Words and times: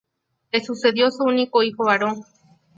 Le 0.51 0.61
sucedió 0.61 1.11
su 1.11 1.23
único 1.25 1.61
hijo 1.61 1.83
varón. 1.85 2.23